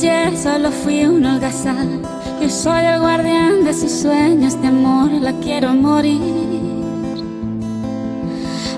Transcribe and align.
solo 0.00 0.70
fui 0.70 1.04
un 1.04 1.24
holgazán. 1.24 2.02
Yo 2.40 2.48
soy 2.48 2.84
el 2.84 3.00
guardián 3.00 3.64
de 3.64 3.74
sus 3.74 3.90
sueños 3.90 4.60
de 4.60 4.68
amor, 4.68 5.10
la 5.10 5.32
quiero 5.40 5.74
morir. 5.74 6.20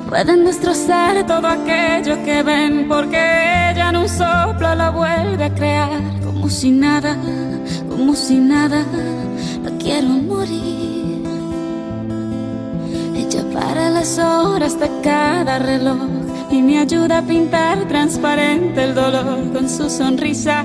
Pueden 0.09 0.45
destrozar 0.45 1.27
todo 1.27 1.46
aquello 1.46 2.23
que 2.25 2.43
ven, 2.43 2.88
porque 2.88 3.19
ella 3.70 3.91
en 3.91 3.96
un 3.96 4.09
soplo 4.09 4.75
lo 4.75 4.93
vuelve 4.93 5.45
a 5.45 5.55
crear, 5.55 6.01
como 6.25 6.48
si 6.48 6.70
nada, 6.70 7.16
como 7.89 8.14
si 8.14 8.37
nada, 8.37 8.84
la 9.62 9.71
quiero 9.79 10.09
morir. 10.09 11.23
Ella 13.15 13.45
para 13.52 13.91
las 13.91 14.18
horas 14.18 14.80
de 14.80 14.91
cada 15.02 15.59
reloj 15.59 15.98
y 16.51 16.62
me 16.62 16.79
ayuda 16.79 17.18
a 17.18 17.23
pintar 17.23 17.87
transparente 17.87 18.82
el 18.82 18.95
dolor 18.95 19.52
con 19.52 19.68
su 19.68 19.88
sonrisa. 19.88 20.65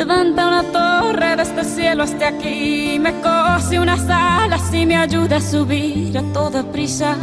Levanta 0.00 0.48
una 0.48 0.62
torre 0.62 1.36
desde 1.36 1.60
el 1.60 1.66
cielo 1.66 2.04
hasta 2.04 2.28
aquí, 2.28 2.98
me 2.98 3.12
cose 3.20 3.78
unas 3.78 4.08
alas 4.08 4.72
y 4.72 4.86
me 4.86 4.96
ayuda 4.96 5.36
a 5.36 5.40
subir. 5.42 6.16
A 6.16 6.22
toda 6.32 6.62
prisa, 6.62 7.14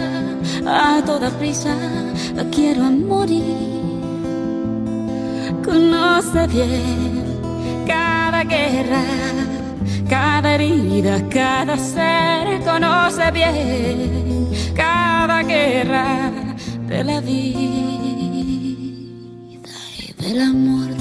a 0.63 1.01
toda 1.03 1.31
prisa, 1.39 1.75
la 2.35 2.43
quiero 2.51 2.83
morir. 2.83 3.41
Conoce 5.65 6.45
bien 6.45 7.39
cada 7.87 8.43
guerra 8.43 9.01
cada 10.07 10.53
herida, 10.53 11.27
cada 11.29 11.77
ser. 11.77 12.61
Conoce 12.63 13.31
bien 13.31 14.49
cada 14.75 15.41
guerra 15.41 16.31
de 16.87 17.03
la 17.03 17.21
vida 17.21 17.47
y 19.97 20.13
del 20.19 20.41
amor 20.41 20.96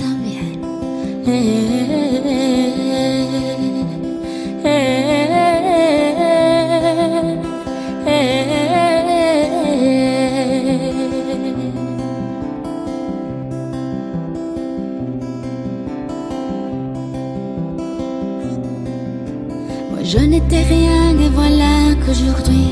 je 20.09 20.19
n'étais 20.19 20.63
rien 20.63 21.19
et 21.19 21.29
voilà 21.29 21.95
qu'aujourd'hui 22.05 22.71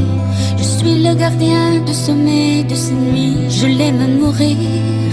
je 0.57 0.63
suis 0.63 1.03
le 1.03 1.15
gardien 1.15 1.81
du 1.85 1.93
sommeil 1.93 2.65
de 2.65 2.75
ces 2.75 2.95
nuits. 2.95 3.51
Je 3.51 3.67
l'aime 3.67 4.01
à 4.01 4.07
mourir. 4.07 5.11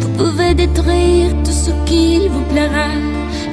Vous 0.00 0.08
pouvez 0.18 0.54
détruire 0.54 1.30
tout 1.44 1.58
ce 1.64 1.70
qu'il 1.86 2.28
vous 2.30 2.44
plaira. 2.52 2.90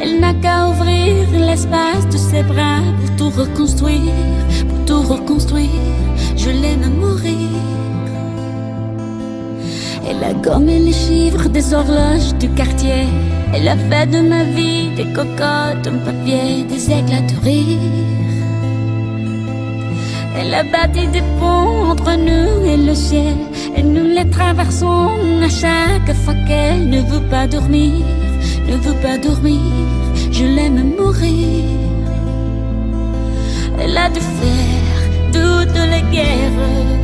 Elle 0.02 0.20
n'a 0.20 0.34
qu'à 0.34 0.70
ouvrir 0.70 1.28
l'espace 1.48 2.08
de 2.12 2.18
ses 2.18 2.44
bras 2.44 2.82
pour 3.00 3.16
tout 3.18 3.40
reconstruire, 3.42 4.40
Elle 10.06 10.24
a 10.24 10.34
gommé 10.34 10.80
les 10.80 10.94
chiffres 10.94 11.48
des 11.50 11.74
horloges 11.74 12.34
du 12.40 12.50
quartier. 12.50 13.06
Elle 13.54 13.68
a 13.68 13.78
fait 13.78 14.08
de 14.08 14.20
ma 14.22 14.44
vie 14.44 14.90
des 14.98 15.06
cocottes 15.06 15.88
en 15.88 15.98
papier, 16.06 16.64
des 16.68 16.92
éclats 16.92 17.22
de 17.22 17.38
rire. 17.44 17.80
Elle 20.38 20.54
a 20.54 20.64
bâti 20.64 21.08
des 21.08 21.24
ponts 21.40 21.92
entre 21.92 22.16
nous 22.18 22.66
et 22.66 22.78
le 22.78 22.96
ciel. 22.96 23.38
Et 23.76 23.84
nous 23.84 24.08
les 24.08 24.30
traversons 24.30 25.10
à 25.42 25.50
chaque 25.50 26.14
fois 26.24 26.36
qu'elle 26.48 26.90
ne 26.90 27.02
veut 27.02 27.28
pas 27.30 27.48
dormir, 27.48 27.94
ne 28.68 28.76
veut 28.76 29.00
pas 29.02 29.18
dormir. 29.18 29.62
Je 30.32 30.46
l'aime 30.46 30.96
mourir. 30.98 31.64
Elle 33.80 33.98
a 33.98 34.10
dû 34.10 34.20
faire 34.20 35.02
toutes 35.32 35.80
les 35.92 36.04
guerres 36.12 37.03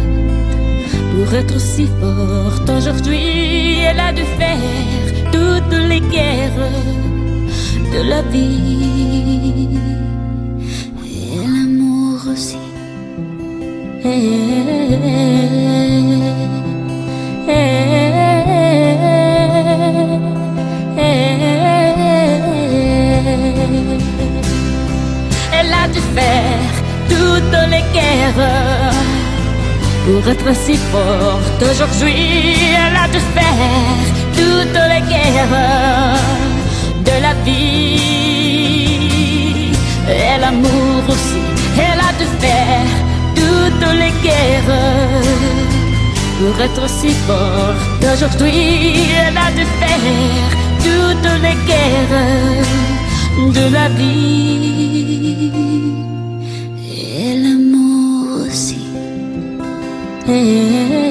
pour 1.19 1.33
être 1.33 1.55
aussi 1.55 1.87
forte 1.99 2.69
aujourd'hui. 2.69 3.79
Elle 3.87 3.99
a 3.99 4.13
dû 4.13 4.23
faire 4.39 4.57
toutes 5.33 5.77
les 5.89 5.99
guerres 5.99 6.69
de 7.93 8.01
la 8.09 8.21
vie 8.21 9.67
et 11.05 11.37
l'amour 11.53 12.19
aussi. 12.31 12.57
Elle 25.57 25.73
a 25.83 25.87
dû 25.93 26.01
faire 26.15 26.73
toutes 27.09 27.59
les 27.73 27.83
guerres 27.93 28.98
pour 30.05 30.27
être 30.27 30.55
si 30.55 30.75
forte 30.91 31.61
aujourd'hui. 31.71 32.55
Elle 32.81 32.97
a 33.03 33.07
dû 33.07 33.19
faire 33.35 33.99
toutes 34.39 34.81
les 34.91 35.03
guerres 35.11 35.59
de 37.07 37.15
la 37.25 37.33
vie 37.45 37.89
et 40.07 40.37
l'amour 40.41 41.03
aussi. 41.07 41.41
Elle 41.77 42.01
a 42.09 42.11
dû 42.19 42.27
faire 42.43 42.91
toutes 43.35 43.91
les 44.01 44.13
guerres 44.25 44.77
pour 46.39 46.55
être 46.61 46.85
si 46.89 47.11
forte 47.27 48.03
aujourd'hui. 48.13 49.07
Elle 49.27 49.37
a 49.37 49.49
dû 49.57 49.65
faire 49.81 50.49
toutes 50.85 51.31
les 51.45 51.57
guerres 51.69 52.63
de 53.57 53.65
la 53.73 53.87
vie 53.89 55.58
Mm-hmm. 60.29 61.08